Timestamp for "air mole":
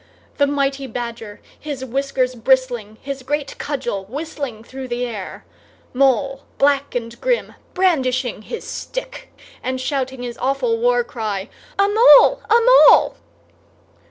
5.05-6.41